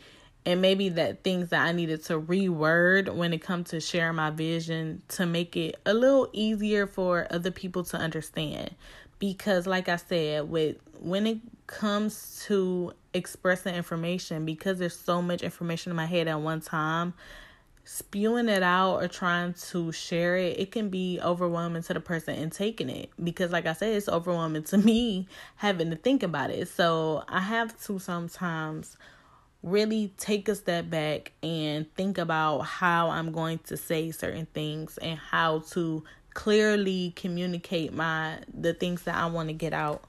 And 0.45 0.61
maybe 0.61 0.89
that 0.89 1.23
things 1.23 1.49
that 1.49 1.65
I 1.65 1.71
needed 1.71 2.03
to 2.05 2.19
reword 2.19 3.13
when 3.13 3.33
it 3.33 3.41
comes 3.41 3.71
to 3.71 3.81
sharing 3.81 4.15
my 4.15 4.29
vision 4.29 5.01
to 5.09 5.25
make 5.25 5.57
it 5.57 5.75
a 5.85 5.93
little 5.93 6.29
easier 6.33 6.85
for 6.85 7.25
other 7.31 7.49
people 7.49 7.83
to 7.85 7.97
understand. 7.97 8.75
Because 9.17 9.65
like 9.65 9.89
I 9.89 9.95
said, 9.95 10.49
with 10.49 10.77
when 10.99 11.25
it 11.25 11.39
comes 11.67 12.43
to 12.45 12.93
expressing 13.13 13.75
information 13.75 14.45
because 14.45 14.77
there's 14.77 14.97
so 14.97 15.21
much 15.21 15.41
information 15.41 15.89
in 15.89 15.95
my 15.95 16.05
head 16.05 16.27
at 16.27 16.39
one 16.39 16.61
time 16.61 17.13
spewing 17.85 18.49
it 18.49 18.63
out 18.63 18.95
or 18.95 19.07
trying 19.07 19.53
to 19.53 19.91
share 19.91 20.35
it 20.35 20.59
it 20.59 20.71
can 20.71 20.89
be 20.89 21.19
overwhelming 21.23 21.83
to 21.83 21.93
the 21.93 21.99
person 21.99 22.35
and 22.35 22.51
taking 22.51 22.89
it 22.89 23.09
because 23.23 23.51
like 23.51 23.67
i 23.67 23.73
said 23.73 23.93
it's 23.95 24.09
overwhelming 24.09 24.63
to 24.63 24.77
me 24.79 25.27
having 25.57 25.89
to 25.91 25.95
think 25.95 26.23
about 26.23 26.49
it 26.49 26.67
so 26.67 27.23
i 27.29 27.39
have 27.39 27.79
to 27.83 27.99
sometimes 27.99 28.97
really 29.65 30.13
take 30.17 30.47
a 30.47 30.55
step 30.55 30.89
back 30.89 31.33
and 31.43 31.91
think 31.95 32.17
about 32.17 32.59
how 32.61 33.09
i'm 33.09 33.31
going 33.31 33.57
to 33.57 33.75
say 33.75 34.11
certain 34.11 34.45
things 34.53 34.97
and 34.99 35.17
how 35.17 35.59
to 35.59 36.03
clearly 36.33 37.11
communicate 37.15 37.91
my 37.91 38.37
the 38.53 38.73
things 38.73 39.01
that 39.03 39.15
i 39.15 39.25
want 39.25 39.49
to 39.49 39.53
get 39.53 39.73
out 39.73 40.05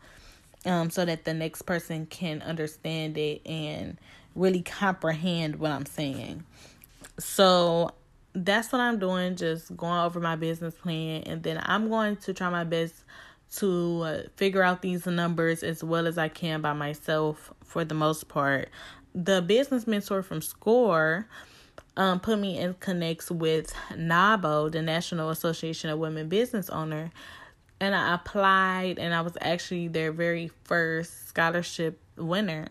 um, 0.66 0.90
so 0.90 1.04
that 1.04 1.24
the 1.24 1.32
next 1.32 1.62
person 1.62 2.06
can 2.06 2.42
understand 2.42 3.16
it 3.16 3.40
and 3.46 3.96
really 4.34 4.62
comprehend 4.62 5.56
what 5.56 5.70
I'm 5.72 5.86
saying. 5.86 6.44
So 7.18 7.92
that's 8.34 8.70
what 8.70 8.80
I'm 8.80 8.98
doing, 8.98 9.36
just 9.36 9.74
going 9.76 10.00
over 10.00 10.20
my 10.20 10.36
business 10.36 10.74
plan, 10.74 11.22
and 11.22 11.42
then 11.42 11.60
I'm 11.64 11.88
going 11.88 12.16
to 12.18 12.34
try 12.34 12.50
my 12.50 12.64
best 12.64 12.94
to 13.58 14.02
uh, 14.02 14.22
figure 14.36 14.62
out 14.62 14.82
these 14.82 15.06
numbers 15.06 15.62
as 15.62 15.82
well 15.82 16.06
as 16.06 16.18
I 16.18 16.28
can 16.28 16.60
by 16.60 16.72
myself 16.72 17.52
for 17.64 17.84
the 17.84 17.94
most 17.94 18.28
part. 18.28 18.68
The 19.14 19.42
business 19.42 19.86
mentor 19.86 20.22
from 20.22 20.42
SCORE 20.42 21.26
um, 21.96 22.20
put 22.20 22.38
me 22.38 22.58
in 22.58 22.74
connects 22.74 23.30
with 23.30 23.72
NAWBO, 23.90 24.70
the 24.70 24.82
National 24.82 25.30
Association 25.30 25.90
of 25.90 25.98
Women 25.98 26.28
Business 26.28 26.68
Owner, 26.68 27.10
and 27.80 27.94
I 27.94 28.14
applied 28.14 28.98
and 28.98 29.14
I 29.14 29.20
was 29.20 29.36
actually 29.40 29.88
their 29.88 30.12
very 30.12 30.50
first 30.64 31.28
scholarship 31.28 32.00
winner. 32.16 32.68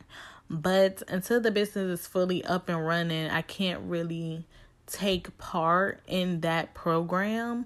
But 0.50 1.01
until 1.08 1.42
the 1.42 1.51
business 1.51 2.01
is 2.01 2.08
fully 2.08 2.44
up 2.46 2.70
and 2.70 2.86
running, 2.86 3.30
I 3.30 3.42
can't 3.42 3.82
really 3.82 4.46
take 4.86 5.36
part 5.38 6.01
in 6.08 6.42
that 6.42 6.74
program. 6.74 7.65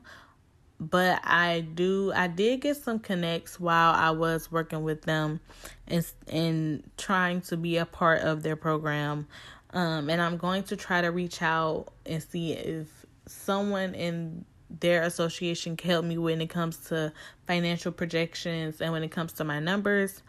But 0.79 1.19
I 1.25 1.61
do 1.61 2.13
I 2.15 2.27
did 2.27 2.61
get 2.61 2.77
some 2.77 2.99
connects 2.99 3.59
while 3.59 3.93
I 3.93 4.11
was 4.11 4.51
working 4.51 4.83
with 4.83 5.01
them 5.01 5.41
and 5.87 6.05
and 6.27 6.89
trying 6.97 7.41
to 7.41 7.57
be 7.57 7.77
a 7.77 7.85
part 7.85 8.21
of 8.21 8.43
their 8.43 8.55
program. 8.55 9.27
Um 9.71 10.09
and 10.09 10.21
I'm 10.21 10.37
going 10.37 10.63
to 10.63 10.77
try 10.77 11.01
to 11.01 11.09
reach 11.09 11.41
out 11.41 11.87
and 12.05 12.23
see 12.23 12.53
if 12.53 12.87
someone 13.27 13.93
in 13.93 14.45
their 14.69 15.03
association 15.03 15.75
can 15.75 15.89
help 15.89 16.05
me 16.05 16.17
when 16.17 16.41
it 16.41 16.49
comes 16.49 16.77
to 16.77 17.11
financial 17.47 17.91
projections 17.91 18.81
and 18.81 18.91
when 18.93 19.03
it 19.03 19.09
comes 19.09 19.33
to 19.33 19.43
my 19.43 19.59
numbers. 19.59 20.21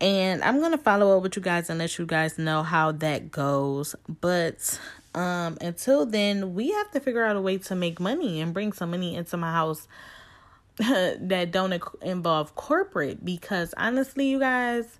And 0.00 0.42
I'm 0.44 0.60
gonna 0.60 0.78
follow 0.78 1.16
up 1.16 1.22
with 1.22 1.36
you 1.36 1.42
guys 1.42 1.70
and 1.70 1.78
let 1.78 1.98
you 1.98 2.06
guys 2.06 2.38
know 2.38 2.62
how 2.62 2.92
that 2.92 3.30
goes. 3.30 3.96
But 4.20 4.78
um 5.14 5.58
until 5.60 6.06
then, 6.06 6.54
we 6.54 6.70
have 6.70 6.90
to 6.92 7.00
figure 7.00 7.24
out 7.24 7.36
a 7.36 7.40
way 7.40 7.58
to 7.58 7.74
make 7.74 8.00
money 8.00 8.40
and 8.40 8.52
bring 8.52 8.72
some 8.72 8.90
money 8.90 9.14
into 9.14 9.36
my 9.36 9.52
house 9.52 9.86
that 10.76 11.50
don't 11.50 11.82
involve 12.02 12.54
corporate. 12.54 13.24
Because 13.24 13.74
honestly, 13.76 14.26
you 14.26 14.38
guys, 14.38 14.98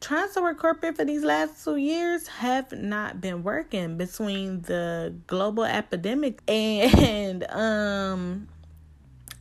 trying 0.00 0.28
to 0.32 0.42
work 0.42 0.58
corporate 0.58 0.96
for 0.96 1.04
these 1.04 1.22
last 1.22 1.62
two 1.64 1.76
years 1.76 2.26
have 2.26 2.72
not 2.72 3.20
been 3.20 3.42
working 3.44 3.96
between 3.96 4.62
the 4.62 5.14
global 5.28 5.64
epidemic 5.64 6.42
and 6.48 7.44
um 7.50 8.48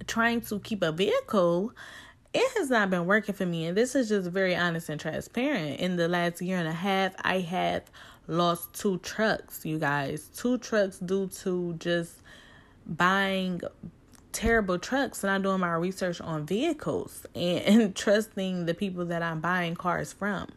trying 0.07 0.41
to 0.41 0.59
keep 0.59 0.81
a 0.83 0.91
vehicle. 0.91 1.73
It 2.33 2.57
has 2.57 2.69
not 2.69 2.89
been 2.89 3.05
working 3.05 3.35
for 3.35 3.45
me. 3.45 3.65
And 3.65 3.75
this 3.75 3.93
is 3.93 4.07
just 4.07 4.29
very 4.29 4.55
honest 4.55 4.87
and 4.87 4.99
transparent. 4.99 5.81
In 5.81 5.97
the 5.97 6.07
last 6.07 6.41
year 6.41 6.57
and 6.57 6.67
a 6.67 6.73
half 6.73 7.13
i 7.23 7.39
have 7.39 7.83
lost 8.27 8.73
two 8.73 8.97
trucks 8.99 9.65
you 9.65 9.77
guys 9.79 10.29
two 10.35 10.57
trucks 10.57 10.99
due 10.99 11.27
to 11.27 11.73
just 11.79 12.21
buying 12.85 13.61
terrible 14.31 14.79
trucks 14.79 15.23
and 15.23 15.31
I'm 15.31 15.41
doing 15.41 15.59
my 15.59 15.73
research 15.73 16.21
on 16.21 16.45
vehicles 16.45 17.25
and, 17.35 17.59
and 17.81 17.95
trusting 17.95 18.65
the 18.65 18.73
people 18.73 19.05
that 19.05 19.21
I'm 19.21 19.39
buying 19.39 19.75
cars 19.75 20.13
from. 20.13 20.49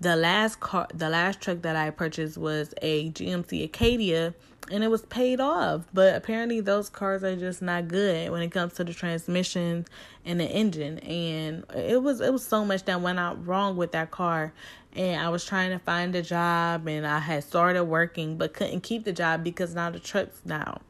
The 0.00 0.16
last 0.16 0.58
car 0.60 0.88
the 0.92 1.08
last 1.08 1.40
truck 1.40 1.62
that 1.62 1.76
I 1.76 1.90
purchased 1.90 2.36
was 2.36 2.74
a 2.82 3.10
GMC 3.10 3.64
Acadia 3.64 4.34
and 4.70 4.84
it 4.84 4.90
was 4.90 5.02
paid 5.02 5.40
off. 5.40 5.84
But 5.92 6.14
apparently 6.14 6.60
those 6.60 6.88
cars 6.88 7.24
are 7.24 7.36
just 7.36 7.62
not 7.62 7.88
good 7.88 8.30
when 8.30 8.42
it 8.42 8.50
comes 8.50 8.74
to 8.74 8.84
the 8.84 8.94
transmission 8.94 9.86
and 10.24 10.40
the 10.40 10.44
engine. 10.44 10.98
And 11.00 11.64
it 11.74 12.02
was 12.02 12.20
it 12.20 12.32
was 12.32 12.46
so 12.46 12.64
much 12.64 12.84
that 12.84 13.00
went 13.00 13.18
out 13.18 13.44
wrong 13.46 13.76
with 13.76 13.92
that 13.92 14.10
car. 14.10 14.52
And 14.94 15.20
I 15.20 15.30
was 15.30 15.44
trying 15.44 15.70
to 15.70 15.78
find 15.78 16.14
a 16.14 16.22
job 16.22 16.86
and 16.86 17.06
I 17.06 17.18
had 17.18 17.44
started 17.44 17.84
working 17.84 18.36
but 18.36 18.52
couldn't 18.52 18.82
keep 18.82 19.04
the 19.04 19.12
job 19.12 19.42
because 19.42 19.74
now 19.74 19.90
the 19.90 19.98
truck's 19.98 20.40
down. 20.40 20.80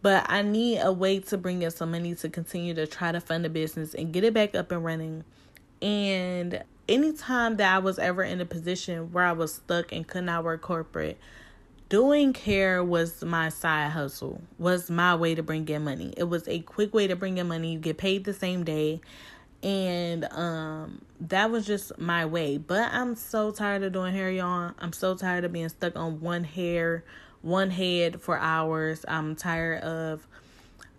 But 0.00 0.26
I 0.28 0.42
need 0.42 0.80
a 0.80 0.92
way 0.92 1.20
to 1.20 1.38
bring 1.38 1.62
in 1.62 1.70
some 1.70 1.92
money 1.92 2.14
to 2.16 2.28
continue 2.28 2.74
to 2.74 2.86
try 2.88 3.12
to 3.12 3.20
fund 3.20 3.44
the 3.44 3.48
business 3.48 3.94
and 3.94 4.12
get 4.12 4.24
it 4.24 4.34
back 4.34 4.54
up 4.54 4.72
and 4.72 4.84
running. 4.84 5.24
And 5.80 6.64
anytime 6.88 7.56
that 7.58 7.74
I 7.74 7.78
was 7.78 7.98
ever 8.00 8.24
in 8.24 8.40
a 8.40 8.44
position 8.44 9.12
where 9.12 9.24
I 9.24 9.32
was 9.32 9.54
stuck 9.54 9.92
and 9.92 10.06
could 10.06 10.24
not 10.24 10.42
work 10.42 10.62
corporate, 10.62 11.18
doing 11.92 12.32
care 12.32 12.82
was 12.82 13.22
my 13.22 13.50
side 13.50 13.90
hustle, 13.90 14.40
was 14.58 14.90
my 14.90 15.14
way 15.14 15.34
to 15.34 15.42
bring 15.42 15.68
in 15.68 15.84
money. 15.84 16.14
It 16.16 16.24
was 16.24 16.48
a 16.48 16.60
quick 16.60 16.94
way 16.94 17.06
to 17.06 17.14
bring 17.14 17.36
in 17.36 17.48
money. 17.48 17.74
You 17.74 17.78
get 17.78 17.98
paid 17.98 18.24
the 18.24 18.32
same 18.32 18.64
day. 18.64 19.02
And 19.62 20.24
um 20.32 21.02
that 21.20 21.50
was 21.50 21.66
just 21.66 21.98
my 21.98 22.24
way. 22.24 22.56
But 22.56 22.90
I'm 22.94 23.14
so 23.14 23.50
tired 23.50 23.82
of 23.82 23.92
doing 23.92 24.14
hair, 24.14 24.30
y'all. 24.30 24.72
I'm 24.78 24.94
so 24.94 25.14
tired 25.14 25.44
of 25.44 25.52
being 25.52 25.68
stuck 25.68 25.94
on 25.94 26.22
one 26.22 26.44
hair 26.44 27.04
one 27.42 27.68
head 27.68 28.22
for 28.22 28.38
hours. 28.38 29.04
I'm 29.06 29.36
tired 29.36 29.82
of 29.82 30.26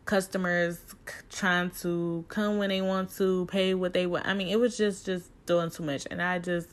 customers 0.05 0.79
trying 1.31 1.71
to 1.81 2.23
come 2.27 2.59
when 2.59 2.69
they 2.69 2.81
want 2.81 3.15
to, 3.15 3.47
pay 3.47 3.73
what 3.73 3.93
they 3.93 4.05
want. 4.05 4.27
I 4.27 4.35
mean, 4.35 4.50
it 4.50 4.59
was 4.59 4.77
just 4.77 5.07
just 5.07 5.31
doing 5.47 5.71
too 5.71 5.81
much, 5.81 6.05
and 6.12 6.21
I 6.21 6.38
just 6.38 6.69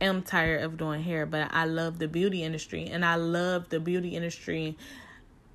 am 0.00 0.22
tired 0.22 0.62
of 0.62 0.76
doing 0.76 1.02
hair. 1.02 1.26
But 1.26 1.48
I 1.52 1.64
love 1.64 1.98
the 1.98 2.08
beauty 2.08 2.42
industry, 2.42 2.86
and 2.86 3.04
I 3.04 3.16
love 3.16 3.68
the 3.68 3.80
beauty 3.80 4.16
industry. 4.16 4.76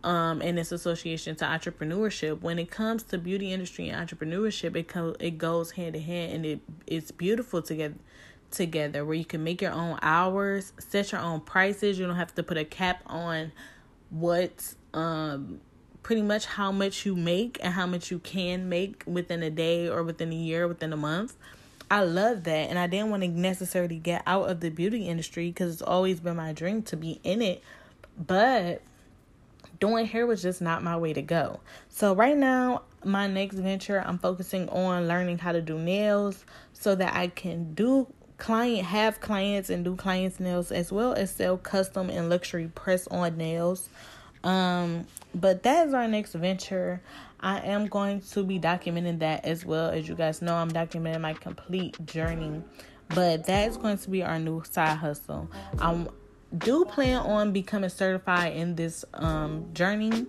Um, 0.03 0.39
and 0.43 0.59
its 0.59 0.71
association 0.71 1.35
to 1.37 1.45
entrepreneurship. 1.45 2.41
When 2.41 2.59
it 2.59 2.69
comes 2.69 3.01
to 3.05 3.17
beauty 3.17 3.51
industry 3.51 3.89
and 3.89 4.07
entrepreneurship, 4.07 4.75
it 4.75 4.87
co- 4.87 5.15
it 5.19 5.39
goes 5.39 5.71
hand 5.71 5.95
in 5.95 6.03
hand, 6.03 6.31
and 6.31 6.45
it 6.45 6.59
it's 6.85 7.09
beautiful 7.09 7.63
together 7.63 7.95
together 8.51 9.03
where 9.05 9.15
you 9.15 9.25
can 9.25 9.43
make 9.43 9.61
your 9.61 9.71
own 9.71 9.97
hours, 10.01 10.73
set 10.77 11.11
your 11.11 11.21
own 11.21 11.41
prices. 11.41 11.99
You 11.99 12.05
don't 12.05 12.15
have 12.15 12.35
to 12.35 12.43
put 12.43 12.57
a 12.57 12.65
cap 12.65 13.01
on 13.07 13.51
what 14.09 14.75
um 14.93 15.59
pretty 16.03 16.21
much 16.21 16.45
how 16.45 16.71
much 16.71 17.05
you 17.05 17.15
make 17.15 17.57
and 17.63 17.73
how 17.73 17.87
much 17.87 18.11
you 18.11 18.19
can 18.19 18.69
make 18.69 19.03
within 19.07 19.41
a 19.41 19.49
day 19.49 19.89
or 19.89 20.03
within 20.03 20.31
a 20.31 20.35
year, 20.35 20.67
within 20.67 20.93
a 20.93 20.97
month. 20.97 21.35
I 21.89 22.03
love 22.03 22.43
that. 22.45 22.69
And 22.69 22.79
I 22.79 22.87
didn't 22.87 23.09
want 23.09 23.23
to 23.23 23.29
necessarily 23.29 23.97
get 23.97 24.23
out 24.25 24.49
of 24.49 24.59
the 24.59 24.69
beauty 24.69 25.07
industry 25.07 25.49
because 25.49 25.73
it's 25.73 25.81
always 25.81 26.19
been 26.19 26.35
my 26.35 26.53
dream 26.53 26.81
to 26.83 26.97
be 26.97 27.19
in 27.23 27.41
it. 27.41 27.63
But 28.17 28.81
doing 29.79 30.05
hair 30.05 30.25
was 30.25 30.41
just 30.41 30.61
not 30.61 30.83
my 30.83 30.97
way 30.97 31.13
to 31.13 31.21
go. 31.21 31.59
So, 31.89 32.13
right 32.13 32.37
now, 32.37 32.83
my 33.03 33.27
next 33.27 33.55
venture, 33.55 34.03
I'm 34.05 34.17
focusing 34.17 34.67
on 34.69 35.07
learning 35.07 35.39
how 35.39 35.51
to 35.51 35.61
do 35.61 35.77
nails 35.77 36.45
so 36.73 36.95
that 36.95 37.15
I 37.15 37.27
can 37.27 37.73
do 37.73 38.07
client 38.37 38.85
have 38.85 39.21
clients 39.21 39.69
and 39.69 39.85
do 39.85 39.95
clients 39.95 40.41
nails 40.41 40.71
as 40.71 40.91
well 40.91 41.13
as 41.13 41.31
sell 41.31 41.57
custom 41.57 42.09
and 42.09 42.29
luxury 42.29 42.69
press 42.75 43.07
on 43.07 43.37
nails 43.37 43.87
um, 44.45 45.07
but 45.33 45.63
that 45.63 45.87
is 45.87 45.93
our 45.93 46.07
next 46.07 46.33
venture. 46.33 47.01
I 47.39 47.59
am 47.59 47.87
going 47.87 48.21
to 48.21 48.43
be 48.43 48.59
documenting 48.59 49.19
that 49.19 49.43
as 49.43 49.65
well. 49.65 49.89
As 49.89 50.07
you 50.07 50.15
guys 50.15 50.41
know, 50.41 50.55
I'm 50.55 50.71
documenting 50.71 51.21
my 51.21 51.33
complete 51.33 52.03
journey. 52.05 52.63
But 53.09 53.45
that 53.45 53.69
is 53.69 53.77
going 53.77 53.97
to 53.97 54.09
be 54.09 54.23
our 54.23 54.39
new 54.39 54.63
side 54.63 54.97
hustle. 54.97 55.49
I 55.79 56.05
do 56.57 56.85
plan 56.85 57.17
on 57.17 57.51
becoming 57.51 57.89
certified 57.89 58.53
in 58.53 58.75
this 58.75 59.03
um, 59.13 59.65
journey. 59.73 60.25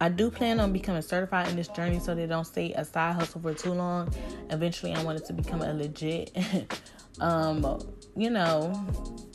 I 0.00 0.08
do 0.08 0.30
plan 0.30 0.60
on 0.60 0.72
becoming 0.72 1.02
certified 1.02 1.48
in 1.48 1.56
this 1.56 1.68
journey 1.68 1.98
so 1.98 2.14
they 2.14 2.26
don't 2.26 2.44
stay 2.44 2.72
a 2.72 2.84
side 2.84 3.16
hustle 3.16 3.40
for 3.40 3.52
too 3.52 3.72
long. 3.72 4.14
Eventually, 4.48 4.94
I 4.94 5.02
want 5.02 5.18
it 5.18 5.26
to 5.26 5.32
become 5.32 5.60
a 5.60 5.74
legit 5.74 6.30
um, 7.20 7.80
you 8.16 8.30
know, 8.30 8.86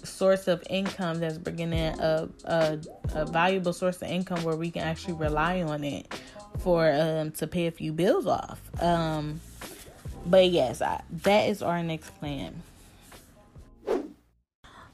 source 0.03 0.47
of 0.47 0.63
income 0.69 1.19
that's 1.19 1.37
bringing 1.37 1.73
in 1.73 1.99
a, 1.99 2.29
a, 2.45 2.79
a 3.13 3.25
valuable 3.25 3.73
source 3.73 4.01
of 4.01 4.09
income 4.09 4.43
where 4.43 4.55
we 4.55 4.69
can 4.71 4.83
actually 4.83 5.13
rely 5.13 5.61
on 5.61 5.83
it 5.83 6.13
for 6.59 6.91
um 6.91 7.31
to 7.31 7.47
pay 7.47 7.67
a 7.67 7.71
few 7.71 7.91
bills 7.91 8.27
off. 8.27 8.61
Um, 8.81 9.41
but 10.25 10.49
yes, 10.49 10.81
I, 10.81 11.01
that 11.23 11.49
is 11.49 11.61
our 11.61 11.81
next 11.83 12.11
plan. 12.19 12.61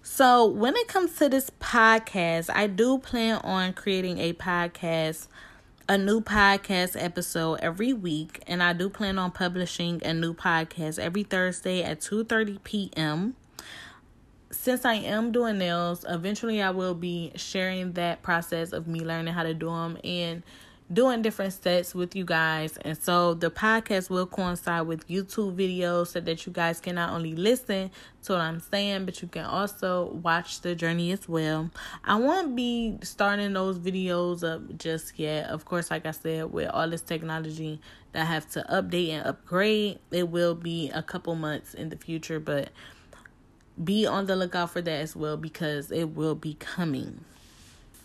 So, 0.02 0.48
when 0.48 0.76
it 0.76 0.88
comes 0.88 1.16
to 1.18 1.30
this 1.30 1.52
podcast, 1.62 2.50
I 2.54 2.68
do 2.68 2.98
plan 2.98 3.40
on 3.44 3.74
creating 3.74 4.18
a 4.18 4.34
podcast, 4.34 5.28
a 5.90 5.98
new 5.98 6.22
podcast 6.22 6.96
episode 7.04 7.56
every 7.64 7.94
week, 7.94 8.44
and 8.46 8.62
I 8.62 8.74
do 8.74 8.90
plan 8.90 9.18
on 9.18 9.32
publishing 9.32 10.00
a 10.06 10.14
new 10.14 10.36
podcast 10.36 11.00
every 11.00 11.24
Thursday 11.24 11.82
at 11.82 12.00
2:30 12.00 12.64
p.m 12.64 13.36
since 14.52 14.84
I 14.84 14.96
am 14.96 15.32
doing 15.32 15.60
nails, 15.60 16.06
eventually 16.08 16.62
I 16.62 16.72
will 16.72 16.96
be 16.96 17.32
sharing 17.36 17.94
that 17.94 18.24
process 18.24 18.72
of 18.72 18.88
me 18.88 19.02
learning 19.02 19.34
how 19.34 19.44
to 19.44 19.54
do 19.54 19.68
them 19.68 19.98
and 20.04 20.44
doing 20.92 21.22
different 21.22 21.54
sets 21.54 21.94
with 21.94 22.16
you 22.16 22.26
guys. 22.26 22.78
And 22.78 22.98
so 22.98 23.34
the 23.36 23.52
podcast 23.52 24.10
will 24.10 24.26
coincide 24.26 24.88
with 24.88 25.08
YouTube 25.08 25.56
videos 25.56 26.08
so 26.08 26.20
that 26.20 26.46
you 26.46 26.52
guys 26.52 26.80
can 26.80 26.96
not 26.96 27.12
only 27.12 27.36
listen 27.36 27.92
to 28.24 28.34
what 28.34 28.42
I'm 28.42 28.60
saying, 28.60 29.06
but 29.06 29.22
you 29.22 29.28
can 29.28 29.46
also 29.46 30.06
watch 30.24 30.62
the 30.62 30.76
journey 30.76 31.12
as 31.12 31.30
well. 31.30 31.70
I 32.04 32.16
won't 32.16 32.56
be 32.56 32.98
starting 33.04 33.54
those 33.54 33.78
videos 33.78 34.44
up 34.44 34.78
just 34.78 35.20
yet. 35.20 35.48
Of 35.48 35.66
course, 35.66 35.92
like 35.92 36.06
I 36.06 36.12
said, 36.12 36.52
with 36.52 36.70
all 36.70 36.90
this 36.90 37.02
technology 37.02 37.80
that 38.14 38.24
I 38.24 38.26
have 38.26 38.50
to 38.52 38.66
update 38.70 39.10
and 39.10 39.28
upgrade, 39.28 40.00
it 40.12 40.30
will 40.30 40.56
be 40.56 40.90
a 40.90 41.04
couple 41.04 41.36
months 41.36 41.76
in 41.76 41.90
the 41.90 41.98
future, 41.98 42.40
but 42.40 42.70
be 43.82 44.06
on 44.06 44.26
the 44.26 44.36
lookout 44.36 44.72
for 44.72 44.82
that 44.82 45.02
as 45.02 45.16
well 45.16 45.38
because 45.38 45.92
it 45.92 46.16
will 46.16 46.36
be 46.36 46.56
coming. 46.56 47.24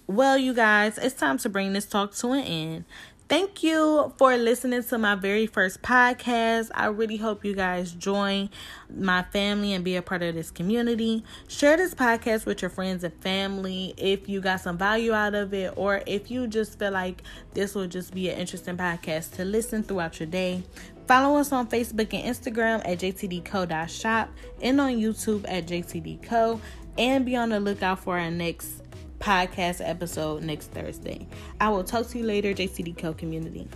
Well, 0.06 0.36
you 0.36 0.52
guys, 0.52 0.98
it's 0.98 1.14
time 1.14 1.38
to 1.38 1.48
bring 1.48 1.72
this 1.72 1.86
talk 1.86 2.12
to 2.16 2.32
an 2.32 2.44
end. 2.44 2.84
Thank 3.26 3.62
you 3.62 4.12
for 4.18 4.36
listening 4.36 4.82
to 4.82 4.98
my 4.98 5.14
very 5.14 5.46
first 5.46 5.80
podcast. 5.80 6.70
I 6.74 6.88
really 6.88 7.16
hope 7.16 7.42
you 7.42 7.54
guys 7.54 7.92
join 7.92 8.50
my 8.94 9.22
family 9.22 9.72
and 9.72 9.82
be 9.82 9.96
a 9.96 10.02
part 10.02 10.22
of 10.22 10.34
this 10.34 10.50
community. 10.50 11.24
Share 11.48 11.78
this 11.78 11.94
podcast 11.94 12.44
with 12.44 12.60
your 12.60 12.68
friends 12.68 13.02
and 13.02 13.14
family 13.22 13.94
if 13.96 14.28
you 14.28 14.42
got 14.42 14.60
some 14.60 14.76
value 14.76 15.14
out 15.14 15.34
of 15.34 15.54
it, 15.54 15.72
or 15.74 16.02
if 16.06 16.30
you 16.30 16.48
just 16.48 16.78
feel 16.78 16.92
like 16.92 17.22
this 17.54 17.74
will 17.74 17.86
just 17.86 18.12
be 18.12 18.28
an 18.28 18.38
interesting 18.38 18.76
podcast 18.76 19.32
to 19.36 19.44
listen 19.46 19.82
throughout 19.82 20.20
your 20.20 20.26
day. 20.26 20.62
Follow 21.08 21.38
us 21.38 21.50
on 21.50 21.66
Facebook 21.66 22.12
and 22.12 22.36
Instagram 22.36 22.82
at 22.84 22.98
jtdco.shop 22.98 24.28
and 24.60 24.80
on 24.82 24.92
YouTube 24.92 25.46
at 25.48 25.66
jtdco. 25.66 26.60
And 26.96 27.26
be 27.26 27.34
on 27.34 27.48
the 27.48 27.58
lookout 27.58 27.98
for 27.98 28.18
our 28.20 28.30
next 28.30 28.83
podcast 29.24 29.80
episode 29.82 30.42
next 30.42 30.70
Thursday. 30.72 31.26
I 31.58 31.70
will 31.70 31.82
talk 31.82 32.06
to 32.08 32.18
you 32.18 32.24
later, 32.24 32.52
JTD 32.52 32.98
Co 32.98 33.14
community. 33.14 33.66